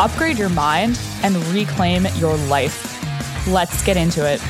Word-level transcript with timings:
upgrade 0.00 0.38
your 0.38 0.48
mind, 0.48 1.00
and 1.22 1.36
reclaim 1.46 2.06
your 2.16 2.36
life. 2.48 2.88
Let's 3.46 3.82
get 3.84 3.96
into 3.96 4.26
it. 4.26 4.40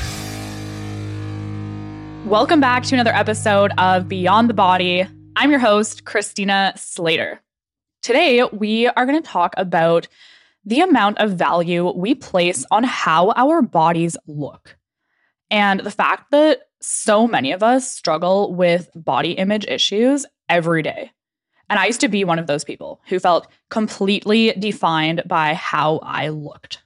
Welcome 2.25 2.59
back 2.59 2.83
to 2.83 2.95
another 2.95 3.13
episode 3.13 3.71
of 3.77 4.07
Beyond 4.07 4.49
the 4.49 4.53
Body. 4.53 5.05
I'm 5.35 5.49
your 5.49 5.59
host, 5.59 6.05
Christina 6.05 6.73
Slater. 6.77 7.41
Today, 8.01 8.43
we 8.51 8.87
are 8.87 9.05
going 9.05 9.21
to 9.21 9.27
talk 9.27 9.53
about 9.57 10.07
the 10.65 10.81
amount 10.81 11.17
of 11.17 11.31
value 11.31 11.91
we 11.91 12.15
place 12.15 12.65
on 12.71 12.83
how 12.83 13.31
our 13.31 13.61
bodies 13.61 14.15
look 14.27 14.77
and 15.51 15.81
the 15.81 15.91
fact 15.91 16.31
that 16.31 16.61
so 16.81 17.27
many 17.27 17.51
of 17.51 17.61
us 17.63 17.89
struggle 17.91 18.53
with 18.53 18.89
body 18.95 19.33
image 19.33 19.65
issues 19.67 20.25
every 20.49 20.81
day. 20.81 21.11
And 21.69 21.79
I 21.79 21.85
used 21.85 22.01
to 22.01 22.07
be 22.07 22.23
one 22.23 22.39
of 22.39 22.47
those 22.47 22.63
people 22.63 23.01
who 23.07 23.19
felt 23.19 23.47
completely 23.69 24.53
defined 24.53 25.23
by 25.25 25.53
how 25.53 25.99
I 26.03 26.29
looked. 26.29 26.83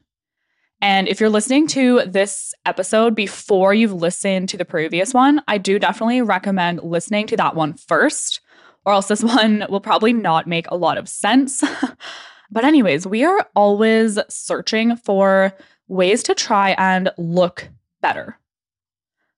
And 0.82 1.08
if 1.08 1.20
you're 1.20 1.30
listening 1.30 1.68
to 1.68 2.04
this 2.06 2.54
episode 2.66 3.16
before 3.16 3.74
you've 3.74 3.94
listened 3.94 4.50
to 4.50 4.58
the 4.58 4.66
previous 4.66 5.14
one, 5.14 5.42
I 5.48 5.58
do 5.58 5.80
definitely 5.80 6.22
recommend 6.22 6.84
listening 6.84 7.26
to 7.28 7.38
that 7.38 7.56
one 7.56 7.74
first, 7.74 8.42
or 8.86 8.94
else 8.94 9.08
this 9.08 9.24
one 9.24 9.66
will 9.70 9.82
probably 9.82 10.14
not 10.14 10.48
make 10.48 10.70
a 10.70 10.78
lot 10.78 10.98
of 10.98 11.10
sense. 11.10 11.64
but, 12.52 12.64
anyways, 12.64 13.08
we 13.08 13.26
are 13.26 13.48
always 13.56 14.20
searching 14.30 14.96
for 14.98 15.54
ways 15.88 16.22
to 16.24 16.36
try 16.36 16.76
and 16.78 17.10
look 17.18 17.70
better. 18.02 18.38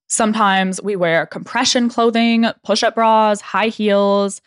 Sometimes 0.07 0.81
we 0.81 0.95
wear 0.95 1.25
compression 1.25 1.87
clothing, 1.87 2.45
push 2.63 2.83
up 2.83 2.95
bras, 2.95 3.39
high 3.39 3.67
heels, 3.67 4.41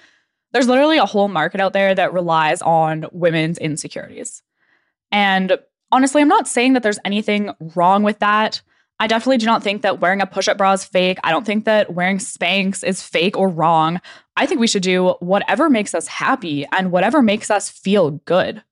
there's 0.53 0.69
literally 0.69 0.99
a 0.99 1.07
whole 1.07 1.29
market 1.29 1.61
out 1.61 1.73
there 1.73 1.95
that 1.95 2.13
relies 2.13 2.63
on 2.63 3.07
women's 3.13 3.59
insecurities. 3.59 4.43
And 5.11 5.59
honestly, 5.91 6.23
I'm 6.23 6.29
not 6.29 6.49
saying 6.49 6.73
that 6.75 6.83
there's 6.83 6.99
anything 7.05 7.51
wrong 7.75 8.03
with 8.03 8.19
that. 8.21 8.63
I 9.01 9.07
definitely 9.07 9.39
do 9.39 9.47
not 9.47 9.63
think 9.63 9.83
that 9.83 10.01
wearing 10.01 10.21
a 10.21 10.27
push 10.27 10.47
up 10.47 10.59
bra 10.59 10.73
is 10.73 10.85
fake. 10.85 11.19
I 11.25 11.31
don't 11.33 11.45
think 11.45 11.65
that 11.65 11.93
wearing 11.93 12.19
Spanx 12.19 12.85
is 12.85 13.03
fake 13.03 13.37
or 13.37 13.49
wrong. 13.49 14.01
I 14.37 14.47
think 14.47 14.61
we 14.61 14.69
should 14.69 14.83
do 14.83 15.17
whatever 15.21 15.69
makes 15.69 15.95
us 15.95 16.07
happy 16.07 16.67
and 16.73 16.93
whatever 16.93 17.21
makes 17.21 17.51
us 17.51 17.69
feel 17.69 18.13
good. 18.13 18.63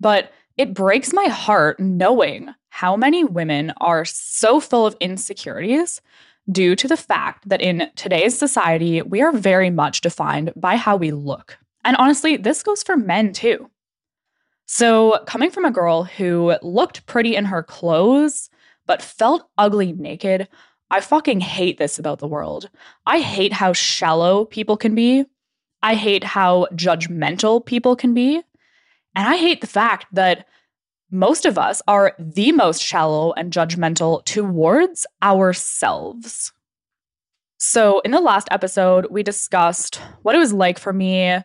But 0.00 0.32
it 0.56 0.74
breaks 0.74 1.12
my 1.12 1.26
heart 1.26 1.78
knowing 1.78 2.52
how 2.70 2.96
many 2.96 3.22
women 3.22 3.72
are 3.76 4.04
so 4.04 4.58
full 4.58 4.84
of 4.86 4.96
insecurities 5.00 6.00
due 6.50 6.74
to 6.76 6.88
the 6.88 6.96
fact 6.96 7.48
that 7.48 7.60
in 7.60 7.90
today's 7.96 8.36
society, 8.36 9.02
we 9.02 9.22
are 9.22 9.32
very 9.32 9.70
much 9.70 10.00
defined 10.00 10.52
by 10.56 10.76
how 10.76 10.96
we 10.96 11.10
look. 11.10 11.58
And 11.84 11.96
honestly, 11.96 12.36
this 12.36 12.62
goes 12.62 12.82
for 12.82 12.96
men 12.96 13.32
too. 13.32 13.70
So, 14.66 15.22
coming 15.26 15.50
from 15.50 15.64
a 15.64 15.70
girl 15.70 16.04
who 16.04 16.56
looked 16.62 17.04
pretty 17.06 17.36
in 17.36 17.44
her 17.46 17.62
clothes, 17.62 18.48
but 18.86 19.02
felt 19.02 19.48
ugly 19.58 19.92
naked, 19.92 20.48
I 20.90 21.00
fucking 21.00 21.40
hate 21.40 21.78
this 21.78 21.98
about 21.98 22.18
the 22.18 22.28
world. 22.28 22.68
I 23.06 23.20
hate 23.20 23.52
how 23.52 23.72
shallow 23.72 24.44
people 24.44 24.76
can 24.76 24.94
be. 24.94 25.24
I 25.82 25.94
hate 25.94 26.22
how 26.22 26.68
judgmental 26.74 27.64
people 27.64 27.96
can 27.96 28.14
be. 28.14 28.36
And 29.14 29.28
I 29.28 29.36
hate 29.36 29.60
the 29.60 29.66
fact 29.66 30.06
that 30.12 30.46
most 31.12 31.44
of 31.44 31.58
us 31.58 31.82
are 31.86 32.14
the 32.18 32.52
most 32.52 32.82
shallow 32.82 33.32
and 33.34 33.52
judgmental 33.52 34.24
towards 34.24 35.06
ourselves. 35.22 36.52
So, 37.58 38.00
in 38.00 38.10
the 38.10 38.20
last 38.20 38.48
episode, 38.50 39.06
we 39.10 39.22
discussed 39.22 39.96
what 40.22 40.34
it 40.34 40.38
was 40.38 40.52
like 40.52 40.78
for 40.78 40.92
me 40.92 41.38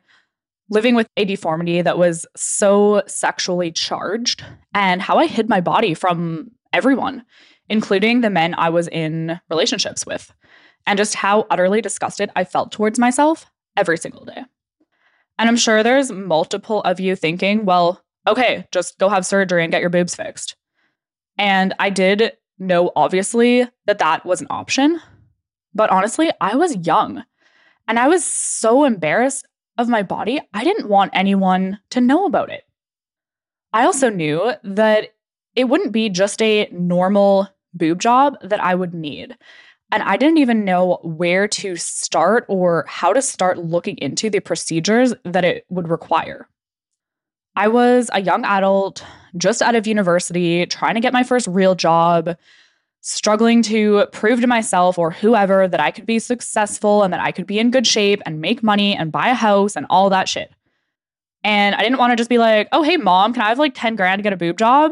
living 0.69 0.95
with 0.95 1.07
a 1.16 1.25
deformity 1.25 1.81
that 1.81 1.97
was 1.97 2.25
so 2.35 3.03
sexually 3.07 3.72
charged 3.72 4.44
and 4.73 5.01
how 5.01 5.17
I 5.17 5.27
hid 5.27 5.50
my 5.50 5.61
body 5.61 5.94
from 5.94 6.51
everyone, 6.73 7.23
including 7.69 8.22
the 8.22 8.29
men 8.29 8.53
I 8.57 8.69
was 8.69 8.88
in 8.88 9.39
relationships 9.50 10.06
with, 10.06 10.33
and 10.85 10.97
just 10.97 11.16
how 11.16 11.45
utterly 11.50 11.81
disgusted 11.81 12.31
I 12.35 12.44
felt 12.44 12.72
towards 12.72 13.00
myself 13.00 13.45
every 13.75 13.97
single 13.97 14.25
day. 14.25 14.44
And 15.39 15.47
I'm 15.47 15.57
sure 15.57 15.83
there's 15.83 16.11
multiple 16.11 16.81
of 16.81 17.00
you 17.00 17.16
thinking, 17.16 17.66
well, 17.66 18.01
okay, 18.27 18.67
just 18.71 18.97
go 18.99 19.09
have 19.09 19.25
surgery 19.25 19.63
and 19.63 19.71
get 19.71 19.81
your 19.81 19.89
boobs 19.89 20.15
fixed. 20.15 20.55
And 21.38 21.73
I 21.79 21.89
did 21.89 22.33
know, 22.59 22.91
obviously, 22.95 23.67
that 23.85 23.99
that 23.99 24.25
was 24.25 24.41
an 24.41 24.47
option. 24.49 24.99
But 25.73 25.89
honestly, 25.89 26.31
I 26.41 26.55
was 26.55 26.88
young 26.88 27.23
and 27.88 27.99
I 27.99 28.07
was 28.07 28.23
so 28.23 28.83
embarrassed 28.83 29.47
of 29.77 29.88
my 29.88 30.01
body, 30.01 30.41
I 30.53 30.63
didn't 30.63 30.89
want 30.89 31.11
anyone 31.13 31.79
to 31.91 32.01
know 32.01 32.25
about 32.25 32.49
it. 32.49 32.63
I 33.73 33.85
also 33.85 34.09
knew 34.09 34.53
that 34.63 35.09
it 35.55 35.65
wouldn't 35.65 35.91
be 35.91 36.09
just 36.09 36.41
a 36.41 36.67
normal 36.71 37.47
boob 37.73 37.99
job 37.99 38.38
that 38.41 38.59
I 38.59 38.75
would 38.75 38.94
need. 38.94 39.38
And 39.91 40.03
I 40.03 40.17
didn't 40.17 40.39
even 40.39 40.65
know 40.65 40.99
where 41.03 41.47
to 41.47 41.75
start 41.75 42.45
or 42.49 42.85
how 42.88 43.13
to 43.13 43.21
start 43.21 43.59
looking 43.59 43.97
into 43.97 44.29
the 44.29 44.39
procedures 44.39 45.13
that 45.23 45.45
it 45.45 45.65
would 45.69 45.88
require. 45.88 46.47
I 47.57 47.68
was 47.69 48.12
a 48.13 48.22
young 48.22 48.45
adult, 48.45 49.03
just 49.35 49.63
out 49.63 49.73
of 49.73 49.88
university, 49.88 50.68
trying 50.68 50.94
to 50.94 51.01
get 51.01 51.12
my 51.12 51.23
first 51.23 51.47
real 51.47 51.73
job, 51.73 52.38
struggling 53.01 53.63
to 53.63 54.06
prove 54.12 54.41
to 54.41 54.47
myself 54.47 55.00
or 55.00 55.09
whoever 55.09 55.68
that 55.68 55.79
I 55.79 55.90
could 55.90 56.06
be 56.06 56.19
successful 56.19 57.01
and 57.01 57.12
that 57.12 57.19
I 57.19 57.31
could 57.31 57.47
be 57.47 57.57
in 57.57 57.72
good 57.72 57.88
shape 57.88 58.22
and 58.28 58.41
make 58.41 58.62
money 58.62 58.95
and 58.95 59.12
buy 59.12 59.29
a 59.29 59.34
house 59.34 59.75
and 59.75 59.88
all 59.90 60.12
that 60.12 60.29
shit. 60.29 60.51
And 61.44 61.73
I 61.73 61.81
didn't 61.81 61.97
want 61.97 62.12
to 62.12 62.16
just 62.16 62.29
be 62.29 62.38
like, 62.38 62.68
oh, 62.73 62.84
hey, 62.84 62.95
mom, 62.95 63.34
can 63.34 63.41
I 63.41 63.50
have 63.50 63.57
like 63.57 63.74
10 63.74 63.95
grand 63.95 64.19
to 64.19 64.24
get 64.24 64.34
a 64.34 64.38
boob 64.38 64.59
job? 64.59 64.91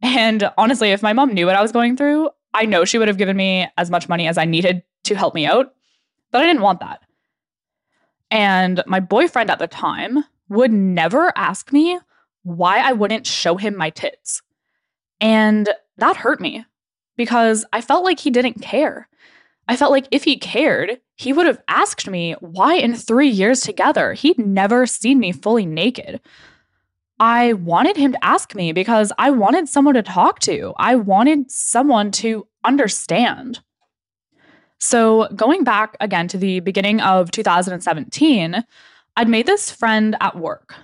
And 0.00 0.50
honestly, 0.56 0.92
if 0.92 1.02
my 1.02 1.12
mom 1.12 1.34
knew 1.34 1.44
what 1.44 1.56
I 1.56 1.60
was 1.60 1.70
going 1.70 1.98
through, 1.98 2.30
I 2.54 2.64
know 2.64 2.86
she 2.86 2.96
would 2.96 3.08
have 3.08 3.18
given 3.18 3.36
me 3.36 3.68
as 3.76 3.90
much 3.90 4.08
money 4.08 4.26
as 4.26 4.38
I 4.38 4.46
needed 4.46 4.82
to 5.04 5.14
help 5.14 5.34
me 5.34 5.44
out. 5.44 5.74
But 6.30 6.40
I 6.40 6.46
didn't 6.46 6.62
want 6.62 6.80
that. 6.80 7.02
And 8.30 8.82
my 8.86 9.00
boyfriend 9.00 9.50
at 9.50 9.58
the 9.58 9.66
time 9.66 10.24
would 10.50 10.72
never 10.72 11.32
ask 11.36 11.72
me 11.72 11.98
why 12.42 12.78
I 12.78 12.92
wouldn't 12.92 13.26
show 13.26 13.56
him 13.56 13.76
my 13.76 13.88
tits. 13.88 14.42
And 15.20 15.68
that 15.96 16.16
hurt 16.16 16.40
me 16.40 16.66
because 17.16 17.64
I 17.72 17.80
felt 17.80 18.04
like 18.04 18.20
he 18.20 18.30
didn't 18.30 18.60
care. 18.60 19.08
I 19.68 19.76
felt 19.76 19.92
like 19.92 20.08
if 20.10 20.24
he 20.24 20.36
cared, 20.36 21.00
he 21.16 21.32
would 21.32 21.46
have 21.46 21.62
asked 21.68 22.08
me 22.08 22.34
why 22.40 22.74
in 22.74 22.94
three 22.94 23.28
years 23.28 23.60
together 23.60 24.14
he'd 24.14 24.38
never 24.38 24.86
seen 24.86 25.18
me 25.20 25.32
fully 25.32 25.64
naked. 25.64 26.20
I 27.20 27.52
wanted 27.52 27.96
him 27.96 28.12
to 28.12 28.24
ask 28.24 28.54
me 28.54 28.72
because 28.72 29.12
I 29.18 29.30
wanted 29.30 29.68
someone 29.68 29.94
to 29.94 30.02
talk 30.02 30.40
to. 30.40 30.72
I 30.78 30.96
wanted 30.96 31.50
someone 31.50 32.10
to 32.12 32.48
understand. 32.64 33.60
So, 34.78 35.28
going 35.36 35.62
back 35.62 35.98
again 36.00 36.26
to 36.28 36.38
the 36.38 36.60
beginning 36.60 37.02
of 37.02 37.30
2017, 37.30 38.64
I'd 39.16 39.28
made 39.28 39.46
this 39.46 39.70
friend 39.70 40.16
at 40.20 40.36
work, 40.36 40.74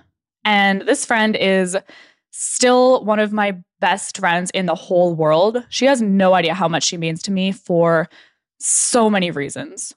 and 0.43 0.81
this 0.81 1.05
friend 1.05 1.35
is 1.35 1.77
still 2.31 3.03
one 3.03 3.19
of 3.19 3.33
my 3.33 3.57
best 3.79 4.17
friends 4.17 4.51
in 4.51 4.65
the 4.65 4.75
whole 4.75 5.15
world. 5.15 5.63
She 5.69 5.85
has 5.85 6.01
no 6.01 6.33
idea 6.33 6.53
how 6.53 6.67
much 6.67 6.83
she 6.83 6.97
means 6.97 7.21
to 7.23 7.31
me 7.31 7.51
for 7.51 8.07
so 8.59 9.09
many 9.09 9.31
reasons. 9.31 9.93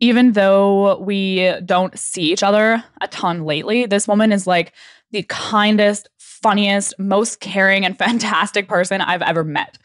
Even 0.00 0.32
though 0.32 0.98
we 1.00 1.52
don't 1.64 1.98
see 1.98 2.32
each 2.32 2.42
other 2.42 2.84
a 3.00 3.08
ton 3.08 3.44
lately, 3.44 3.86
this 3.86 4.06
woman 4.06 4.30
is 4.30 4.46
like 4.46 4.72
the 5.10 5.24
kindest, 5.28 6.08
funniest, 6.18 6.94
most 6.98 7.40
caring, 7.40 7.84
and 7.84 7.98
fantastic 8.06 8.68
person 8.68 9.00
I've 9.00 9.22
ever 9.22 9.44
met. 9.44 9.78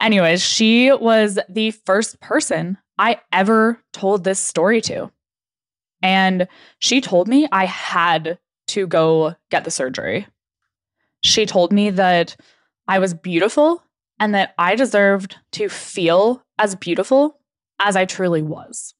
Anyways, 0.00 0.42
she 0.42 0.92
was 0.92 1.38
the 1.48 1.70
first 1.70 2.20
person 2.20 2.78
I 2.98 3.20
ever 3.32 3.80
told 3.92 4.24
this 4.24 4.40
story 4.40 4.80
to. 4.82 5.10
And 6.06 6.46
she 6.78 7.00
told 7.00 7.26
me 7.26 7.48
I 7.50 7.64
had 7.64 8.38
to 8.68 8.86
go 8.86 9.34
get 9.50 9.64
the 9.64 9.72
surgery. 9.72 10.28
She 11.24 11.46
told 11.46 11.72
me 11.72 11.90
that 11.90 12.36
I 12.86 13.00
was 13.00 13.12
beautiful 13.12 13.82
and 14.20 14.32
that 14.32 14.54
I 14.56 14.76
deserved 14.76 15.34
to 15.52 15.68
feel 15.68 16.44
as 16.60 16.76
beautiful 16.76 17.40
as 17.80 17.96
I 17.96 18.04
truly 18.04 18.40
was. 18.40 18.94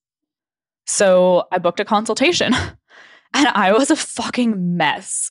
So 0.84 1.44
I 1.52 1.58
booked 1.58 1.78
a 1.78 1.84
consultation 1.84 2.54
and 3.34 3.46
I 3.46 3.70
was 3.70 3.92
a 3.92 3.96
fucking 3.96 4.76
mess. 4.76 5.30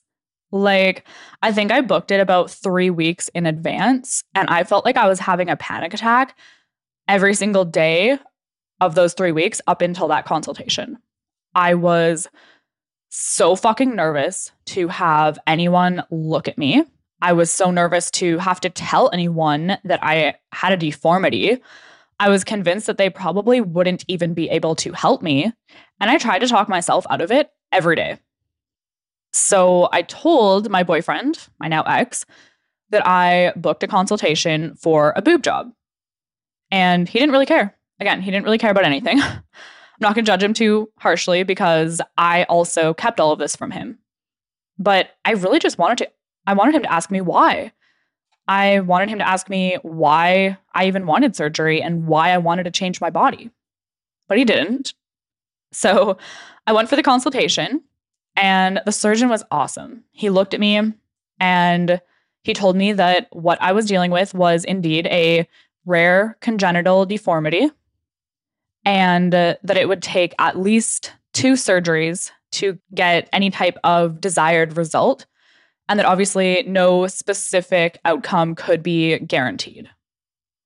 Like, 0.54 1.06
I 1.42 1.52
think 1.52 1.74
I 1.74 1.82
booked 1.82 2.12
it 2.12 2.22
about 2.22 2.50
three 2.50 2.90
weeks 2.90 3.28
in 3.34 3.46
advance, 3.46 4.24
and 4.34 4.48
I 4.48 4.64
felt 4.64 4.86
like 4.86 4.96
I 4.96 5.10
was 5.10 5.20
having 5.20 5.50
a 5.50 5.58
panic 5.58 5.94
attack 5.94 6.38
every 7.10 7.34
single 7.34 7.66
day 7.66 8.18
of 8.80 8.96
those 8.96 9.14
three 9.14 9.34
weeks 9.34 9.60
up 9.68 9.82
until 9.82 10.08
that 10.08 10.26
consultation. 10.26 10.98
I 11.56 11.74
was 11.74 12.28
so 13.10 13.56
fucking 13.56 13.96
nervous 13.96 14.52
to 14.66 14.90
have 14.90 15.40
anyone 15.48 16.04
look 16.12 16.48
at 16.48 16.58
me. 16.58 16.84
I 17.22 17.32
was 17.34 17.52
so 17.52 17.72
nervous 17.72 18.12
to 18.12 18.38
have 18.40 18.60
to 18.62 18.70
tell 18.70 19.10
anyone 19.12 19.78
that 19.86 20.00
I 20.04 20.36
had 20.52 20.74
a 20.74 20.78
deformity. 20.78 21.58
I 22.20 22.30
was 22.30 22.44
convinced 22.44 22.88
that 22.88 22.98
they 22.98 23.10
probably 23.10 23.62
wouldn't 23.62 24.04
even 24.10 24.34
be 24.34 24.50
able 24.50 24.76
to 24.76 24.92
help 24.92 25.22
me. 25.22 25.52
And 26.00 26.12
I 26.12 26.18
tried 26.18 26.40
to 26.40 26.48
talk 26.48 26.68
myself 26.68 27.06
out 27.10 27.22
of 27.22 27.32
it 27.32 27.50
every 27.72 27.96
day. 27.96 28.20
So 29.32 29.90
I 29.92 30.02
told 30.02 30.70
my 30.70 30.84
boyfriend, 30.84 31.48
my 31.60 31.68
now 31.68 31.84
ex, 31.84 32.26
that 32.90 33.08
I 33.08 33.54
booked 33.56 33.84
a 33.84 33.88
consultation 33.88 34.76
for 34.76 35.14
a 35.16 35.22
boob 35.22 35.44
job. 35.44 35.72
And 36.70 37.08
he 37.08 37.20
didn't 37.20 37.32
really 37.32 37.46
care. 37.46 37.76
Again, 38.00 38.22
he 38.22 38.32
didn't 38.32 38.46
really 38.46 38.58
care 38.58 38.72
about 38.72 38.86
anything. 38.86 39.22
I'm 39.96 40.08
not 40.08 40.16
going 40.16 40.26
to 40.26 40.32
judge 40.32 40.44
him 40.44 40.54
too 40.54 40.90
harshly 40.98 41.44
because 41.44 42.02
I 42.18 42.44
also 42.44 42.94
kept 42.94 43.20
all 43.20 43.32
of 43.32 43.40
this 43.40 43.56
from 43.56 43.72
him. 43.72 43.98
But 44.78 45.12
I 45.24 45.32
really 45.32 45.60
just 45.60 45.78
wanted 45.78 46.00
to 46.00 46.12
I 46.48 46.54
wanted 46.54 46.76
him 46.76 46.84
to 46.84 46.92
ask 46.92 47.10
me 47.10 47.22
why. 47.22 47.72
I 48.48 48.82
wanted 48.82 49.10
him 49.10 49.18
to 49.20 49.28
ask 49.28 49.50
me 49.50 49.78
why 49.82 50.58
I 50.74 50.86
even 50.86 51.08
wanted 51.08 51.36
surgery 51.36 51.82
and 51.82 52.06
why 52.06 52.30
I 52.30 52.38
wanted 52.38 52.64
to 52.64 52.72
change 52.72 53.02
my 53.02 53.10
body. 53.10 53.50
But 54.28 54.38
he 54.38 54.46
didn't. 54.46 54.94
So 55.72 56.18
I 56.68 56.74
went 56.74 56.90
for 56.90 56.96
the 56.96 57.04
consultation 57.04 57.82
and 58.36 58.82
the 58.86 58.92
surgeon 58.92 59.30
was 59.30 59.44
awesome. 59.50 60.04
He 60.12 60.30
looked 60.30 60.54
at 60.54 60.60
me 60.60 60.94
and 61.40 62.02
he 62.44 62.54
told 62.54 62.76
me 62.76 62.94
that 62.94 63.28
what 63.32 63.60
I 63.62 63.72
was 63.72 63.88
dealing 63.88 64.12
with 64.12 64.36
was 64.36 64.64
indeed 64.64 65.08
a 65.08 65.48
rare 65.86 66.38
congenital 66.42 67.06
deformity 67.06 67.72
and 68.86 69.34
uh, 69.34 69.56
that 69.64 69.78
it 69.78 69.88
would 69.88 70.02
take 70.02 70.34
at 70.40 70.60
least 70.60 71.12
two 71.34 71.54
surgeries 71.54 72.32
to 72.54 72.80
get 72.94 73.28
any 73.34 73.50
type 73.50 73.78
of 73.84 74.22
desired 74.22 74.78
result, 74.78 75.26
and 75.90 76.00
that 76.00 76.06
obviously 76.06 76.64
no 76.68 77.08
specific 77.08 78.00
outcome 78.06 78.56
could 78.56 78.82
be 78.82 79.20
guaranteed. 79.20 79.90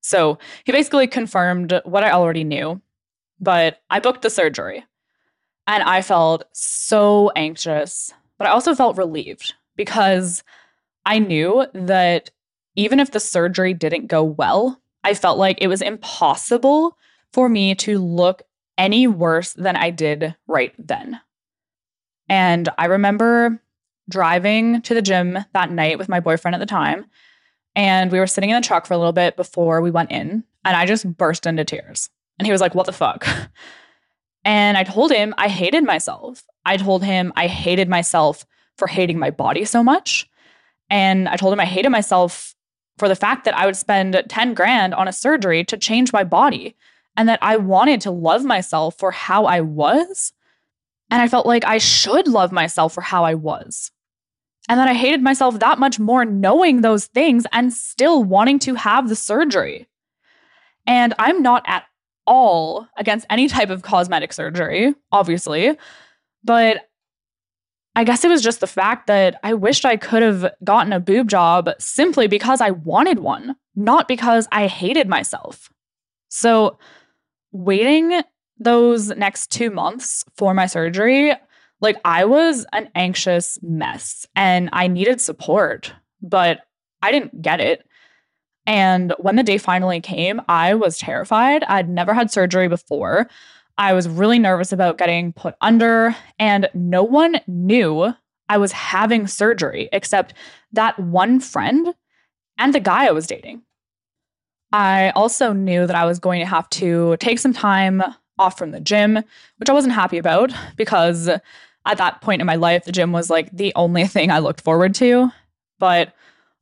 So 0.02 0.38
he 0.64 0.72
basically 0.72 1.06
confirmed 1.06 1.80
what 1.84 2.04
I 2.04 2.12
already 2.12 2.44
knew, 2.44 2.80
but 3.40 3.80
I 3.90 4.00
booked 4.00 4.22
the 4.22 4.30
surgery. 4.30 4.84
And 5.66 5.82
I 5.82 6.02
felt 6.02 6.44
so 6.52 7.30
anxious, 7.36 8.12
but 8.38 8.48
I 8.48 8.50
also 8.50 8.74
felt 8.74 8.96
relieved 8.96 9.54
because 9.76 10.42
I 11.06 11.18
knew 11.18 11.66
that 11.74 12.30
even 12.76 12.98
if 12.98 13.12
the 13.12 13.20
surgery 13.20 13.74
didn't 13.74 14.06
go 14.06 14.22
well, 14.22 14.80
I 15.04 15.14
felt 15.14 15.38
like 15.38 15.58
it 15.60 15.68
was 15.68 15.82
impossible 15.82 16.96
for 17.32 17.48
me 17.48 17.74
to 17.76 17.98
look 17.98 18.42
any 18.78 19.06
worse 19.06 19.52
than 19.52 19.76
I 19.76 19.90
did 19.90 20.34
right 20.46 20.74
then. 20.78 21.20
And 22.28 22.68
I 22.78 22.86
remember 22.86 23.60
driving 24.08 24.82
to 24.82 24.94
the 24.94 25.02
gym 25.02 25.38
that 25.52 25.70
night 25.70 25.98
with 25.98 26.08
my 26.08 26.20
boyfriend 26.20 26.54
at 26.54 26.58
the 26.58 26.66
time. 26.66 27.06
And 27.76 28.10
we 28.10 28.18
were 28.18 28.26
sitting 28.26 28.50
in 28.50 28.60
the 28.60 28.66
truck 28.66 28.86
for 28.86 28.94
a 28.94 28.98
little 28.98 29.12
bit 29.12 29.36
before 29.36 29.80
we 29.80 29.90
went 29.90 30.10
in. 30.10 30.44
And 30.64 30.76
I 30.76 30.86
just 30.86 31.16
burst 31.16 31.46
into 31.46 31.64
tears. 31.64 32.10
And 32.38 32.46
he 32.46 32.52
was 32.52 32.60
like, 32.60 32.74
What 32.74 32.86
the 32.86 32.92
fuck? 32.92 33.26
And 34.44 34.78
I 34.78 34.84
told 34.84 35.12
him 35.12 35.34
I 35.36 35.48
hated 35.48 35.84
myself. 35.84 36.44
I 36.64 36.76
told 36.76 37.04
him 37.04 37.32
I 37.36 37.46
hated 37.46 37.88
myself 37.88 38.46
for 38.78 38.86
hating 38.86 39.18
my 39.18 39.30
body 39.30 39.64
so 39.64 39.82
much. 39.82 40.28
And 40.88 41.28
I 41.28 41.36
told 41.36 41.52
him 41.52 41.60
I 41.60 41.66
hated 41.66 41.90
myself 41.90 42.54
for 42.98 43.08
the 43.08 43.16
fact 43.16 43.44
that 43.44 43.56
I 43.56 43.66
would 43.66 43.76
spend 43.76 44.22
10 44.28 44.54
grand 44.54 44.94
on 44.94 45.08
a 45.08 45.12
surgery 45.12 45.64
to 45.64 45.76
change 45.76 46.12
my 46.12 46.24
body 46.24 46.76
and 47.16 47.28
that 47.28 47.38
I 47.42 47.56
wanted 47.56 48.00
to 48.02 48.10
love 48.10 48.44
myself 48.44 48.96
for 48.98 49.10
how 49.10 49.44
I 49.44 49.60
was. 49.60 50.32
And 51.10 51.20
I 51.20 51.28
felt 51.28 51.46
like 51.46 51.64
I 51.64 51.78
should 51.78 52.28
love 52.28 52.52
myself 52.52 52.94
for 52.94 53.00
how 53.00 53.24
I 53.24 53.34
was. 53.34 53.90
And 54.68 54.78
that 54.78 54.88
I 54.88 54.94
hated 54.94 55.22
myself 55.22 55.58
that 55.58 55.78
much 55.78 55.98
more 55.98 56.24
knowing 56.24 56.80
those 56.80 57.06
things 57.06 57.46
and 57.52 57.72
still 57.72 58.22
wanting 58.22 58.58
to 58.60 58.74
have 58.74 59.08
the 59.08 59.16
surgery. 59.16 59.88
And 60.86 61.14
I'm 61.18 61.42
not 61.42 61.64
at 61.66 61.84
all 62.26 62.86
against 62.96 63.26
any 63.28 63.48
type 63.48 63.70
of 63.70 63.82
cosmetic 63.82 64.32
surgery, 64.32 64.94
obviously. 65.10 65.76
But 66.44 66.88
I 67.96 68.04
guess 68.04 68.24
it 68.24 68.28
was 68.28 68.42
just 68.42 68.60
the 68.60 68.66
fact 68.66 69.08
that 69.08 69.40
I 69.42 69.54
wished 69.54 69.84
I 69.84 69.96
could 69.96 70.22
have 70.22 70.52
gotten 70.62 70.92
a 70.92 71.00
boob 71.00 71.28
job 71.28 71.70
simply 71.78 72.28
because 72.28 72.60
I 72.60 72.70
wanted 72.70 73.18
one, 73.18 73.56
not 73.74 74.06
because 74.06 74.46
I 74.52 74.68
hated 74.68 75.08
myself. 75.08 75.70
So, 76.28 76.78
waiting 77.52 78.22
those 78.58 79.08
next 79.10 79.50
two 79.50 79.70
months 79.70 80.24
for 80.36 80.54
my 80.54 80.66
surgery, 80.66 81.32
like 81.80 81.96
I 82.04 82.24
was 82.24 82.66
an 82.72 82.90
anxious 82.94 83.58
mess 83.62 84.26
and 84.36 84.68
I 84.72 84.86
needed 84.86 85.20
support, 85.20 85.92
but 86.20 86.60
I 87.02 87.12
didn't 87.12 87.40
get 87.40 87.60
it. 87.60 87.86
And 88.66 89.14
when 89.18 89.36
the 89.36 89.42
day 89.42 89.58
finally 89.58 90.00
came, 90.00 90.40
I 90.48 90.74
was 90.74 90.98
terrified. 90.98 91.64
I'd 91.64 91.88
never 91.88 92.12
had 92.12 92.30
surgery 92.30 92.68
before. 92.68 93.28
I 93.78 93.94
was 93.94 94.08
really 94.08 94.38
nervous 94.38 94.72
about 94.72 94.98
getting 94.98 95.32
put 95.32 95.54
under, 95.62 96.14
and 96.38 96.68
no 96.74 97.02
one 97.02 97.40
knew 97.46 98.12
I 98.50 98.58
was 98.58 98.72
having 98.72 99.26
surgery 99.26 99.88
except 99.90 100.34
that 100.72 100.98
one 100.98 101.40
friend 101.40 101.94
and 102.58 102.74
the 102.74 102.80
guy 102.80 103.06
I 103.06 103.12
was 103.12 103.26
dating. 103.26 103.62
I 104.72 105.10
also 105.10 105.52
knew 105.52 105.86
that 105.86 105.96
I 105.96 106.04
was 106.04 106.18
going 106.18 106.40
to 106.40 106.46
have 106.46 106.68
to 106.70 107.16
take 107.18 107.38
some 107.38 107.52
time 107.52 108.02
off 108.38 108.56
from 108.56 108.70
the 108.70 108.80
gym, 108.80 109.16
which 109.56 109.68
I 109.68 109.72
wasn't 109.72 109.94
happy 109.94 110.18
about 110.18 110.52
because 110.76 111.28
at 111.28 111.98
that 111.98 112.20
point 112.20 112.40
in 112.40 112.46
my 112.46 112.56
life, 112.56 112.84
the 112.84 112.92
gym 112.92 113.12
was 113.12 113.30
like 113.30 113.50
the 113.50 113.72
only 113.74 114.06
thing 114.06 114.30
I 114.30 114.38
looked 114.38 114.60
forward 114.60 114.94
to. 114.96 115.30
But 115.78 116.14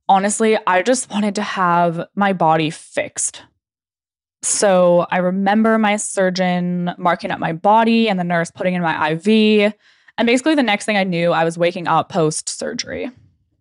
honestly, 0.08 0.58
I 0.66 0.82
just 0.82 1.10
wanted 1.10 1.34
to 1.36 1.42
have 1.42 2.06
my 2.14 2.32
body 2.32 2.70
fixed. 2.70 3.42
So 4.42 5.06
I 5.10 5.18
remember 5.18 5.78
my 5.78 5.96
surgeon 5.96 6.94
marking 6.96 7.30
up 7.30 7.40
my 7.40 7.52
body 7.52 8.08
and 8.08 8.18
the 8.18 8.24
nurse 8.24 8.50
putting 8.50 8.74
in 8.74 8.82
my 8.82 9.10
IV. 9.10 9.74
And 10.16 10.26
basically, 10.26 10.54
the 10.54 10.62
next 10.62 10.84
thing 10.84 10.96
I 10.96 11.04
knew, 11.04 11.32
I 11.32 11.44
was 11.44 11.58
waking 11.58 11.88
up 11.88 12.08
post 12.08 12.48
surgery. 12.48 13.04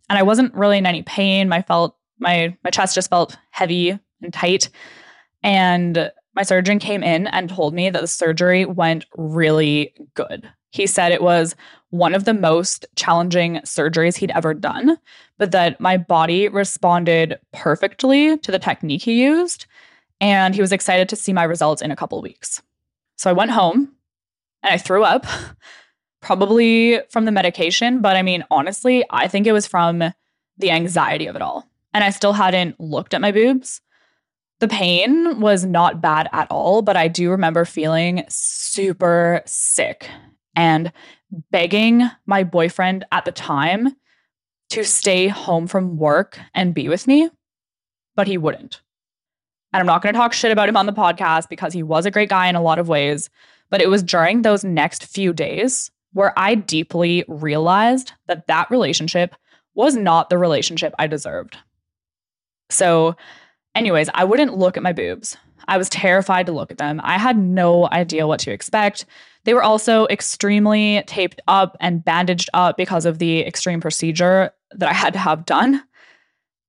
And 0.09 0.17
I 0.17 0.23
wasn't 0.23 0.53
really 0.53 0.77
in 0.77 0.85
any 0.85 1.03
pain. 1.03 1.49
My 1.49 1.61
felt 1.61 1.97
my 2.19 2.55
my 2.63 2.69
chest 2.69 2.95
just 2.95 3.09
felt 3.09 3.37
heavy 3.51 3.99
and 4.21 4.33
tight. 4.33 4.69
And 5.43 6.11
my 6.35 6.43
surgeon 6.43 6.79
came 6.79 7.03
in 7.03 7.27
and 7.27 7.49
told 7.49 7.73
me 7.73 7.89
that 7.89 8.01
the 8.01 8.07
surgery 8.07 8.65
went 8.65 9.05
really 9.17 9.93
good. 10.13 10.49
He 10.71 10.85
said 10.85 11.11
it 11.11 11.23
was 11.23 11.55
one 11.89 12.13
of 12.13 12.25
the 12.25 12.33
most 12.33 12.85
challenging 12.95 13.55
surgeries 13.65 14.17
he'd 14.17 14.31
ever 14.31 14.53
done, 14.53 14.97
but 15.37 15.51
that 15.51 15.79
my 15.79 15.97
body 15.97 16.47
responded 16.47 17.39
perfectly 17.53 18.37
to 18.37 18.51
the 18.51 18.59
technique 18.59 19.01
he 19.01 19.23
used. 19.23 19.65
And 20.19 20.53
he 20.53 20.61
was 20.61 20.71
excited 20.71 21.09
to 21.09 21.15
see 21.15 21.33
my 21.33 21.43
results 21.43 21.81
in 21.81 21.91
a 21.91 21.95
couple 21.95 22.21
weeks. 22.21 22.61
So 23.17 23.29
I 23.29 23.33
went 23.33 23.51
home 23.51 23.93
and 24.63 24.73
I 24.73 24.77
threw 24.77 25.03
up, 25.03 25.25
probably 26.21 26.99
from 27.09 27.25
the 27.25 27.31
medication. 27.31 28.01
But 28.01 28.15
I 28.15 28.21
mean, 28.21 28.43
honestly, 28.51 29.05
I 29.09 29.27
think 29.27 29.47
it 29.47 29.53
was 29.53 29.67
from 29.67 30.03
the 30.57 30.71
anxiety 30.71 31.27
of 31.27 31.35
it 31.35 31.41
all. 31.41 31.67
And 31.93 32.03
I 32.03 32.09
still 32.09 32.33
hadn't 32.33 32.79
looked 32.79 33.13
at 33.13 33.21
my 33.21 33.31
boobs. 33.31 33.81
The 34.59 34.67
pain 34.67 35.39
was 35.39 35.65
not 35.65 36.01
bad 36.01 36.29
at 36.33 36.47
all, 36.49 36.81
but 36.81 36.97
I 36.97 37.07
do 37.07 37.29
remember 37.29 37.63
feeling 37.63 38.23
super 38.27 39.41
sick 39.45 40.09
and 40.55 40.91
begging 41.51 42.09
my 42.25 42.43
boyfriend 42.43 43.05
at 43.11 43.25
the 43.25 43.31
time 43.31 43.95
to 44.69 44.83
stay 44.83 45.27
home 45.27 45.67
from 45.67 45.97
work 45.97 46.39
and 46.53 46.73
be 46.73 46.89
with 46.89 47.07
me, 47.07 47.29
but 48.15 48.27
he 48.27 48.37
wouldn't. 48.37 48.81
And 49.73 49.81
I'm 49.81 49.85
not 49.85 50.01
going 50.01 50.13
to 50.13 50.19
talk 50.19 50.33
shit 50.33 50.51
about 50.51 50.69
him 50.69 50.77
on 50.77 50.85
the 50.85 50.93
podcast 50.93 51.49
because 51.49 51.73
he 51.73 51.83
was 51.83 52.05
a 52.05 52.11
great 52.11 52.29
guy 52.29 52.47
in 52.47 52.55
a 52.55 52.61
lot 52.61 52.79
of 52.79 52.87
ways. 52.87 53.29
But 53.69 53.81
it 53.81 53.89
was 53.89 54.01
during 54.01 54.41
those 54.41 54.63
next 54.63 55.05
few 55.05 55.33
days 55.33 55.91
where 56.13 56.33
I 56.37 56.55
deeply 56.55 57.25
realized 57.27 58.13
that 58.27 58.47
that 58.47 58.71
relationship 58.71 59.35
was 59.75 59.95
not 59.95 60.29
the 60.29 60.37
relationship 60.37 60.95
I 60.97 61.07
deserved. 61.07 61.57
So, 62.69 63.15
anyways, 63.77 64.09
I 64.13 64.23
wouldn't 64.23 64.57
look 64.57 64.77
at 64.77 64.83
my 64.83 64.93
boobs. 64.93 65.37
I 65.67 65.77
was 65.77 65.89
terrified 65.89 66.45
to 66.45 66.51
look 66.51 66.71
at 66.71 66.77
them. 66.77 67.01
I 67.03 67.17
had 67.17 67.37
no 67.37 67.87
idea 67.91 68.27
what 68.27 68.39
to 68.41 68.51
expect. 68.51 69.05
They 69.43 69.53
were 69.53 69.63
also 69.63 70.07
extremely 70.07 71.03
taped 71.07 71.41
up 71.47 71.77
and 71.79 72.03
bandaged 72.03 72.49
up 72.53 72.77
because 72.77 73.05
of 73.05 73.19
the 73.19 73.45
extreme 73.45 73.81
procedure 73.81 74.51
that 74.71 74.89
I 74.89 74.93
had 74.93 75.13
to 75.13 75.19
have 75.19 75.45
done. 75.45 75.83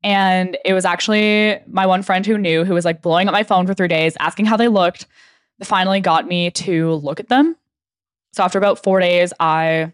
And 0.04 0.56
it 0.64 0.74
was 0.74 0.84
actually 0.84 1.58
my 1.66 1.86
one 1.86 2.02
friend 2.02 2.24
who 2.24 2.38
knew, 2.38 2.64
who 2.64 2.74
was 2.74 2.84
like 2.84 3.02
blowing 3.02 3.26
up 3.26 3.32
my 3.32 3.42
phone 3.42 3.66
for 3.66 3.74
three 3.74 3.88
days, 3.88 4.16
asking 4.20 4.46
how 4.46 4.56
they 4.56 4.68
looked, 4.68 5.06
finally 5.62 6.00
got 6.00 6.28
me 6.28 6.50
to 6.52 6.94
look 6.94 7.18
at 7.18 7.28
them. 7.28 7.56
So 8.32 8.44
after 8.44 8.58
about 8.58 8.82
four 8.82 9.00
days, 9.00 9.32
I 9.40 9.92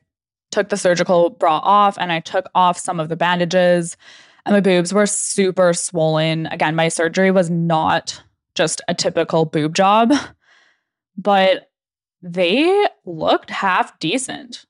took 0.50 0.68
the 0.68 0.76
surgical 0.76 1.30
bra 1.30 1.58
off 1.58 1.96
and 1.98 2.12
I 2.12 2.20
took 2.20 2.46
off 2.54 2.78
some 2.78 3.00
of 3.00 3.08
the 3.08 3.16
bandages, 3.16 3.96
and 4.46 4.54
my 4.54 4.60
boobs 4.60 4.92
were 4.92 5.06
super 5.06 5.72
swollen. 5.72 6.46
Again, 6.46 6.74
my 6.74 6.88
surgery 6.88 7.30
was 7.30 7.50
not 7.50 8.22
just 8.54 8.80
a 8.88 8.94
typical 8.94 9.44
boob 9.44 9.74
job, 9.74 10.12
but 11.16 11.70
they 12.22 12.86
looked 13.04 13.50
half 13.50 13.98
decent. 13.98 14.66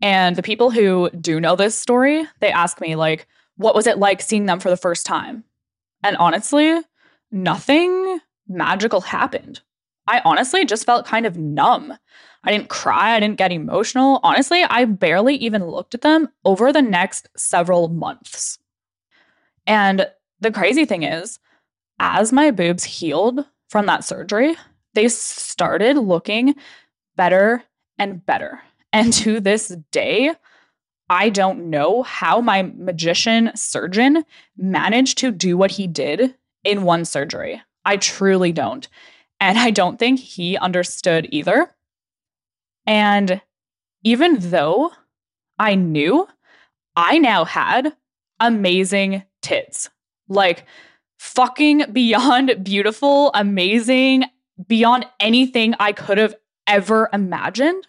And 0.00 0.34
the 0.34 0.42
people 0.42 0.70
who 0.70 1.10
do 1.10 1.40
know 1.40 1.54
this 1.54 1.78
story, 1.78 2.26
they 2.40 2.50
ask 2.50 2.80
me, 2.80 2.96
like, 2.96 3.26
what 3.56 3.74
was 3.74 3.86
it 3.86 3.98
like 3.98 4.20
seeing 4.20 4.46
them 4.46 4.58
for 4.60 4.70
the 4.70 4.76
first 4.76 5.06
time? 5.06 5.44
And 6.02 6.16
honestly, 6.16 6.80
nothing 7.30 8.20
magical 8.48 9.00
happened. 9.00 9.60
I 10.08 10.20
honestly 10.24 10.64
just 10.64 10.84
felt 10.84 11.06
kind 11.06 11.26
of 11.26 11.36
numb. 11.36 11.96
I 12.44 12.50
didn't 12.50 12.68
cry, 12.68 13.14
I 13.14 13.20
didn't 13.20 13.38
get 13.38 13.52
emotional. 13.52 14.18
Honestly, 14.24 14.64
I 14.64 14.84
barely 14.84 15.36
even 15.36 15.64
looked 15.64 15.94
at 15.94 16.00
them 16.00 16.28
over 16.44 16.72
the 16.72 16.82
next 16.82 17.28
several 17.36 17.88
months. 17.88 18.58
And 19.66 20.06
the 20.40 20.50
crazy 20.50 20.84
thing 20.84 21.02
is, 21.02 21.38
as 21.98 22.32
my 22.32 22.50
boobs 22.50 22.84
healed 22.84 23.44
from 23.68 23.86
that 23.86 24.04
surgery, 24.04 24.56
they 24.94 25.08
started 25.08 25.96
looking 25.96 26.54
better 27.16 27.62
and 27.98 28.24
better. 28.24 28.60
And 28.92 29.12
to 29.14 29.40
this 29.40 29.68
day, 29.90 30.34
I 31.08 31.28
don't 31.28 31.70
know 31.70 32.02
how 32.02 32.40
my 32.40 32.62
magician 32.62 33.52
surgeon 33.54 34.24
managed 34.56 35.18
to 35.18 35.30
do 35.30 35.56
what 35.56 35.72
he 35.72 35.86
did 35.86 36.34
in 36.64 36.82
one 36.82 37.04
surgery. 37.04 37.62
I 37.84 37.96
truly 37.96 38.52
don't. 38.52 38.88
And 39.40 39.58
I 39.58 39.70
don't 39.70 39.98
think 39.98 40.20
he 40.20 40.56
understood 40.56 41.28
either. 41.30 41.74
And 42.86 43.40
even 44.04 44.38
though 44.38 44.92
I 45.58 45.74
knew, 45.74 46.28
I 46.96 47.18
now 47.18 47.44
had 47.44 47.94
amazing 48.40 49.22
tits. 49.42 49.90
Like 50.28 50.64
fucking 51.18 51.92
beyond 51.92 52.56
beautiful, 52.64 53.30
amazing, 53.34 54.24
beyond 54.66 55.06
anything 55.20 55.74
I 55.78 55.92
could 55.92 56.18
have 56.18 56.34
ever 56.66 57.08
imagined. 57.12 57.86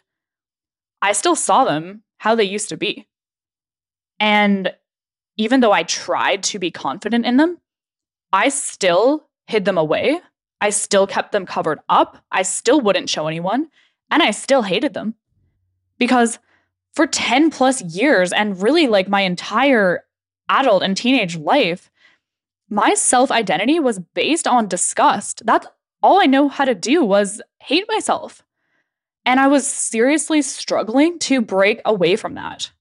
I 1.02 1.14
still 1.14 1.36
saw 1.36 1.64
them 1.64 2.04
how 2.18 2.36
they 2.36 2.44
used 2.44 2.70
to 2.70 2.78
be. 2.78 3.08
And 4.20 4.74
even 5.38 5.60
though 5.60 5.72
I 5.72 5.84
tried 5.84 6.44
to 6.44 6.60
be 6.60 6.72
confident 6.72 7.26
in 7.26 7.38
them, 7.38 7.58
I 8.32 8.50
still 8.50 9.28
hid 9.48 9.66
them 9.66 9.78
away. 9.78 10.20
I 10.62 10.70
still 10.70 11.06
kept 11.08 11.34
them 11.34 11.46
covered 11.46 11.80
up. 11.90 12.24
I 12.32 12.44
still 12.44 12.80
wouldn't 12.80 13.10
show 13.10 13.28
anyone. 13.28 13.68
And 14.10 14.24
I 14.24 14.32
still 14.32 14.62
hated 14.62 14.94
them 14.94 15.16
because 15.98 16.40
for 16.94 17.08
10 17.08 17.50
plus 17.50 17.82
years 17.82 18.32
and 18.32 18.62
really 18.62 18.88
like 18.88 19.10
my 19.10 19.22
entire 19.22 20.04
adult 20.54 20.84
and 20.84 20.96
teenage 20.96 21.38
life, 21.38 21.90
my 22.70 22.94
self 22.94 23.32
identity 23.32 23.80
was 23.80 24.00
based 24.00 24.48
on 24.48 24.68
disgust. 24.68 25.44
That's 25.46 25.68
all 26.02 26.22
I 26.22 26.26
know 26.26 26.50
how 26.50 26.66
to 26.66 26.76
do 26.76 27.04
was 27.04 27.42
hate 27.60 27.86
myself. 27.88 28.44
And 29.26 29.40
I 29.40 29.48
was 29.48 29.66
seriously 29.66 30.42
struggling 30.42 31.18
to 31.20 31.42
break 31.42 31.82
away 31.86 32.16
from 32.16 32.36
that. 32.36 32.72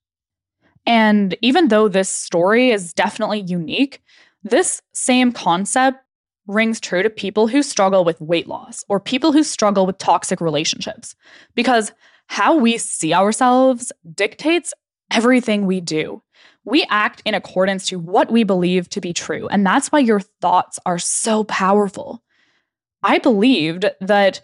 And 0.86 1.36
even 1.40 1.68
though 1.68 1.88
this 1.88 2.08
story 2.08 2.70
is 2.70 2.92
definitely 2.92 3.40
unique, 3.40 4.02
this 4.42 4.82
same 4.92 5.30
concept 5.30 5.98
rings 6.48 6.80
true 6.80 7.04
to 7.04 7.10
people 7.10 7.46
who 7.46 7.62
struggle 7.62 8.04
with 8.04 8.20
weight 8.20 8.48
loss 8.48 8.84
or 8.88 8.98
people 8.98 9.30
who 9.30 9.44
struggle 9.44 9.86
with 9.86 9.98
toxic 9.98 10.40
relationships 10.40 11.14
because 11.54 11.92
how 12.26 12.56
we 12.56 12.78
see 12.78 13.14
ourselves 13.14 13.92
dictates 14.14 14.74
everything 15.12 15.66
we 15.66 15.80
do. 15.80 16.22
We 16.64 16.86
act 16.88 17.22
in 17.24 17.34
accordance 17.34 17.86
to 17.86 17.98
what 17.98 18.30
we 18.30 18.44
believe 18.44 18.88
to 18.90 19.00
be 19.00 19.12
true, 19.12 19.48
and 19.48 19.66
that's 19.66 19.90
why 19.90 19.98
your 19.98 20.20
thoughts 20.20 20.78
are 20.86 20.98
so 20.98 21.44
powerful. 21.44 22.22
I 23.02 23.18
believed 23.18 23.86
that 24.00 24.40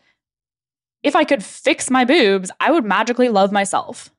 if 1.03 1.15
I 1.15 1.25
could 1.25 1.45
fix 1.45 1.91
my 1.91 2.05
boobs, 2.05 2.51
I 2.59 2.73
would 2.73 2.85
magically 2.85 3.29
love 3.29 3.53
myself. 3.53 4.11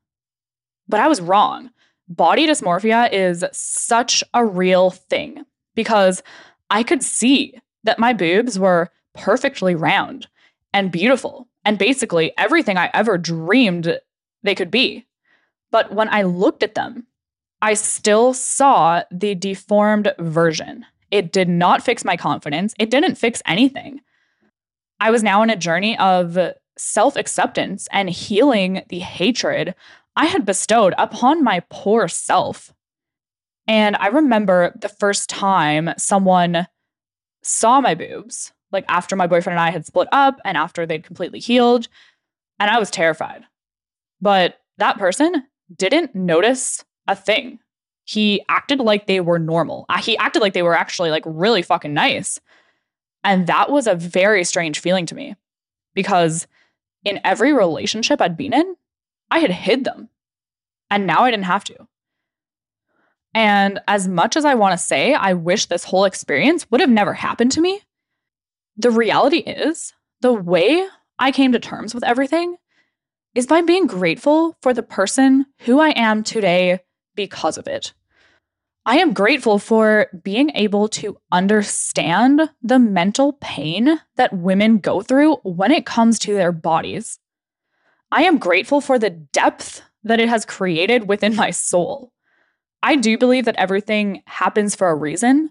But 0.88 1.00
I 1.00 1.08
was 1.08 1.20
wrong. 1.20 1.70
Body 2.08 2.46
dysmorphia 2.46 3.12
is 3.12 3.44
such 3.52 4.24
a 4.34 4.44
real 4.44 4.90
thing 4.90 5.44
because 5.74 6.22
I 6.70 6.82
could 6.82 7.02
see 7.02 7.60
that 7.84 7.98
my 7.98 8.12
boobs 8.12 8.58
were 8.58 8.90
perfectly 9.14 9.74
round 9.74 10.26
and 10.72 10.90
beautiful 10.90 11.48
and 11.64 11.78
basically 11.78 12.32
everything 12.38 12.76
I 12.76 12.90
ever 12.94 13.18
dreamed 13.18 13.98
they 14.42 14.54
could 14.54 14.70
be. 14.70 15.06
But 15.70 15.92
when 15.92 16.08
I 16.08 16.22
looked 16.22 16.62
at 16.62 16.74
them, 16.74 17.06
I 17.62 17.74
still 17.74 18.32
saw 18.32 19.02
the 19.10 19.34
deformed 19.34 20.12
version. 20.18 20.86
It 21.10 21.32
did 21.32 21.48
not 21.48 21.82
fix 21.82 22.04
my 22.04 22.16
confidence, 22.16 22.74
it 22.78 22.90
didn't 22.90 23.16
fix 23.16 23.42
anything. 23.46 24.00
I 25.00 25.10
was 25.10 25.22
now 25.22 25.42
in 25.42 25.50
a 25.50 25.56
journey 25.56 25.98
of 25.98 26.38
self 26.78 27.16
acceptance 27.16 27.88
and 27.92 28.08
healing 28.08 28.82
the 28.88 29.00
hatred 29.00 29.74
I 30.16 30.26
had 30.26 30.44
bestowed 30.44 30.94
upon 30.98 31.44
my 31.44 31.62
poor 31.70 32.08
self. 32.08 32.72
And 33.66 33.96
I 33.96 34.08
remember 34.08 34.74
the 34.80 34.88
first 34.88 35.30
time 35.30 35.90
someone 35.96 36.66
saw 37.42 37.80
my 37.80 37.94
boobs, 37.94 38.52
like 38.72 38.84
after 38.88 39.16
my 39.16 39.26
boyfriend 39.26 39.58
and 39.58 39.66
I 39.66 39.70
had 39.70 39.86
split 39.86 40.08
up 40.12 40.40
and 40.44 40.56
after 40.56 40.84
they'd 40.84 41.04
completely 41.04 41.38
healed, 41.38 41.88
and 42.58 42.70
I 42.70 42.78
was 42.78 42.90
terrified. 42.90 43.44
But 44.20 44.60
that 44.78 44.98
person 44.98 45.46
didn't 45.74 46.14
notice 46.14 46.84
a 47.10 47.16
thing. 47.16 47.58
He 48.04 48.42
acted 48.48 48.80
like 48.80 49.06
they 49.06 49.20
were 49.20 49.38
normal. 49.38 49.86
Uh, 49.88 49.98
he 49.98 50.16
acted 50.16 50.40
like 50.40 50.52
they 50.52 50.62
were 50.62 50.76
actually 50.76 51.10
like 51.10 51.22
really 51.26 51.62
fucking 51.62 51.94
nice. 51.94 52.40
And 53.22 53.46
that 53.46 53.70
was 53.70 53.86
a 53.86 53.94
very 53.94 54.44
strange 54.44 54.80
feeling 54.80 55.06
to 55.06 55.14
me 55.14 55.36
because 55.94 56.46
in 57.04 57.20
every 57.24 57.52
relationship 57.52 58.20
I'd 58.20 58.36
been 58.36 58.52
in, 58.52 58.76
I 59.30 59.40
had 59.40 59.50
hid 59.50 59.84
them. 59.84 60.08
And 60.90 61.06
now 61.06 61.22
I 61.22 61.30
didn't 61.30 61.44
have 61.44 61.64
to. 61.64 61.86
And 63.32 63.80
as 63.86 64.08
much 64.08 64.36
as 64.36 64.44
I 64.44 64.54
want 64.54 64.72
to 64.72 64.84
say, 64.84 65.14
I 65.14 65.34
wish 65.34 65.66
this 65.66 65.84
whole 65.84 66.04
experience 66.04 66.68
would 66.70 66.80
have 66.80 66.90
never 66.90 67.14
happened 67.14 67.52
to 67.52 67.60
me, 67.60 67.80
the 68.76 68.90
reality 68.90 69.38
is 69.38 69.92
the 70.20 70.32
way 70.32 70.84
I 71.18 71.30
came 71.30 71.52
to 71.52 71.60
terms 71.60 71.94
with 71.94 72.02
everything 72.02 72.56
is 73.34 73.46
by 73.46 73.60
being 73.60 73.86
grateful 73.86 74.56
for 74.62 74.74
the 74.74 74.82
person 74.82 75.46
who 75.60 75.78
I 75.78 75.90
am 75.90 76.24
today 76.24 76.80
because 77.20 77.58
of 77.58 77.66
it. 77.66 77.92
I 78.86 78.96
am 78.96 79.12
grateful 79.12 79.58
for 79.58 80.06
being 80.24 80.50
able 80.54 80.88
to 80.88 81.18
understand 81.30 82.48
the 82.62 82.78
mental 82.78 83.34
pain 83.34 84.00
that 84.16 84.32
women 84.32 84.78
go 84.78 85.02
through 85.02 85.34
when 85.42 85.70
it 85.70 85.84
comes 85.84 86.18
to 86.20 86.32
their 86.32 86.50
bodies. 86.50 87.18
I 88.10 88.22
am 88.22 88.38
grateful 88.38 88.80
for 88.80 88.98
the 88.98 89.10
depth 89.10 89.82
that 90.04 90.18
it 90.18 90.30
has 90.30 90.46
created 90.46 91.08
within 91.08 91.36
my 91.36 91.50
soul. 91.50 92.10
I 92.82 92.96
do 92.96 93.18
believe 93.18 93.44
that 93.44 93.56
everything 93.56 94.22
happens 94.26 94.74
for 94.74 94.88
a 94.88 94.96
reason 94.96 95.50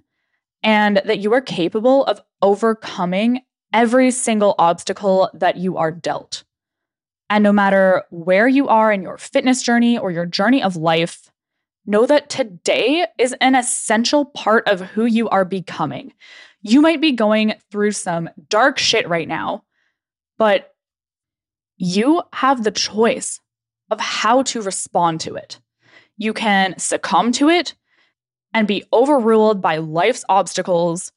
and 0.63 0.99
that 1.05 1.19
you 1.19 1.31
are 1.33 1.41
capable 1.41 2.05
of 2.05 2.19
overcoming 2.41 3.41
every 3.71 4.09
single 4.09 4.55
obstacle 4.57 5.29
that 5.35 5.57
you 5.57 5.77
are 5.77 5.91
dealt. 5.91 6.43
And 7.29 7.43
no 7.43 7.53
matter 7.53 8.03
where 8.09 8.47
you 8.47 8.67
are 8.67 8.91
in 8.91 9.03
your 9.03 9.19
fitness 9.19 9.61
journey 9.61 9.99
or 9.99 10.09
your 10.09 10.25
journey 10.25 10.63
of 10.63 10.75
life, 10.75 11.29
know 11.85 12.05
that 12.05 12.29
today 12.29 13.05
is 13.17 13.35
an 13.41 13.55
essential 13.55 14.25
part 14.25 14.67
of 14.67 14.81
who 14.81 15.05
you 15.05 15.29
are 15.29 15.45
becoming. 15.45 16.13
You 16.61 16.81
might 16.81 17.01
be 17.01 17.13
going 17.13 17.55
through 17.71 17.91
some 17.91 18.29
dark 18.49 18.77
shit 18.77 19.07
right 19.07 19.27
now, 19.27 19.63
but 20.37 20.73
you 21.77 22.21
have 22.33 22.63
the 22.63 22.71
choice 22.71 23.39
of 23.89 23.99
how 23.99 24.43
to 24.43 24.61
respond 24.61 25.21
to 25.21 25.35
it. 25.35 25.59
You 26.17 26.33
can 26.33 26.77
succumb 26.77 27.31
to 27.33 27.49
it 27.49 27.75
and 28.53 28.67
be 28.67 28.83
overruled 28.91 29.61
by 29.61 29.77
life's 29.77 30.25
obstacles, 30.27 31.11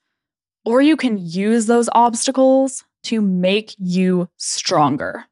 or 0.65 0.81
you 0.81 0.97
can 0.97 1.19
use 1.19 1.67
those 1.67 1.89
obstacles 1.93 2.85
to 3.05 3.21
make 3.21 3.75
you 3.79 4.29
stronger. 4.37 5.25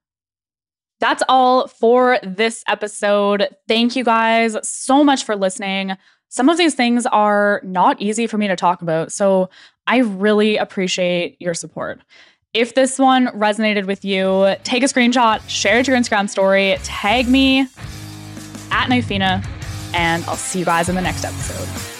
That's 1.01 1.23
all 1.29 1.67
for 1.67 2.19
this 2.23 2.63
episode. 2.69 3.49
Thank 3.67 3.97
you 3.97 4.05
guys 4.05 4.57
so 4.63 5.03
much 5.03 5.25
for 5.25 5.35
listening. 5.35 5.97
Some 6.29 6.49
of 6.49 6.59
these 6.59 6.75
things 6.75 7.07
are 7.07 7.61
not 7.65 8.01
easy 8.01 8.27
for 8.27 8.39
me 8.39 8.47
to 8.47 8.55
talk 8.55 8.83
about, 8.83 9.11
so 9.11 9.51
I 9.87 9.99
really 9.99 10.57
appreciate 10.57 11.37
your 11.41 11.55
support. 11.55 12.01
If 12.55 12.75
this 12.75 12.99
one 12.99 13.29
resonated 13.29 13.87
with 13.87 14.05
you, 14.05 14.55
take 14.63 14.83
a 14.83 14.87
screenshot, 14.87 15.41
share 15.49 15.81
it 15.81 15.87
to 15.87 15.93
your 15.93 16.01
Instagram 16.01 16.29
story, 16.29 16.77
tag 16.83 17.29
me 17.29 17.61
at 18.71 18.89
Knifina, 18.89 19.45
and 19.95 20.25
I'll 20.25 20.37
see 20.37 20.61
you 20.61 20.65
guys 20.65 20.89
in 20.89 20.95
the 20.95 21.03
next 21.03 21.25
episode. 21.25 22.00